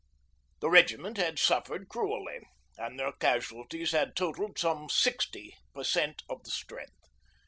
The 0.61 0.69
Regiment 0.71 1.17
had 1.17 1.37
suffered 1.37 1.87
cruelly, 1.87 2.39
and 2.75 2.97
their 2.97 3.11
casualties 3.11 3.91
had 3.91 4.15
totalled 4.15 4.57
some 4.57 4.89
sixty 4.89 5.53
per 5.75 5.83
cent. 5.83 6.23
of 6.27 6.43
the 6.43 6.49
strength. 6.49 7.03